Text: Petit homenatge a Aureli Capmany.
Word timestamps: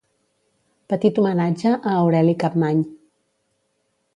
Petit 0.93 1.19
homenatge 1.23 1.73
a 1.91 1.95
Aureli 1.99 2.35
Capmany. 2.45 2.83